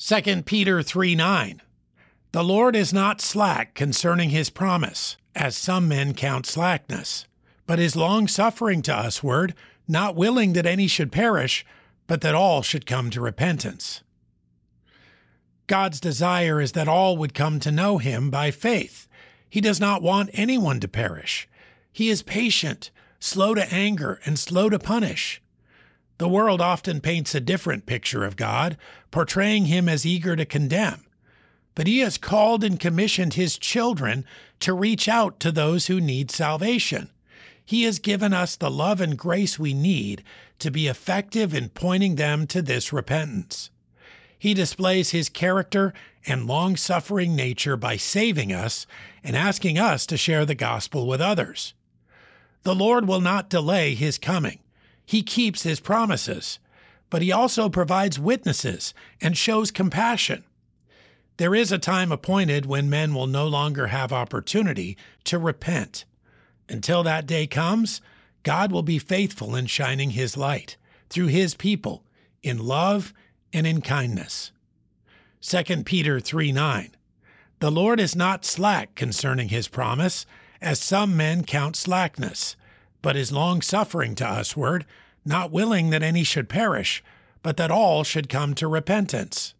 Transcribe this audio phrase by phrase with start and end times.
[0.00, 1.60] 2 Peter 3 9.
[2.30, 7.26] The Lord is not slack concerning his promise, as some men count slackness,
[7.66, 9.54] but is longsuffering to usward,
[9.88, 11.66] not willing that any should perish,
[12.06, 14.04] but that all should come to repentance.
[15.66, 19.08] God's desire is that all would come to know him by faith.
[19.50, 21.48] He does not want anyone to perish.
[21.90, 25.42] He is patient, slow to anger, and slow to punish.
[26.18, 28.76] The world often paints a different picture of God,
[29.10, 31.04] portraying him as eager to condemn.
[31.74, 34.24] But he has called and commissioned his children
[34.60, 37.10] to reach out to those who need salvation.
[37.64, 40.24] He has given us the love and grace we need
[40.58, 43.70] to be effective in pointing them to this repentance.
[44.36, 45.92] He displays his character
[46.26, 48.86] and long suffering nature by saving us
[49.22, 51.74] and asking us to share the gospel with others.
[52.62, 54.58] The Lord will not delay his coming.
[55.08, 56.58] He keeps his promises,
[57.08, 60.44] but he also provides witnesses and shows compassion.
[61.38, 66.04] There is a time appointed when men will no longer have opportunity to repent.
[66.68, 68.02] Until that day comes,
[68.42, 70.76] God will be faithful in shining his light
[71.08, 72.04] through his people
[72.42, 73.14] in love
[73.50, 74.52] and in kindness.
[75.40, 76.90] 2 Peter 3 9.
[77.60, 80.26] The Lord is not slack concerning his promise,
[80.60, 82.56] as some men count slackness
[83.02, 84.84] but is long suffering to usward,
[85.24, 87.02] not willing that any should perish,
[87.42, 89.54] but that all should come to repentance.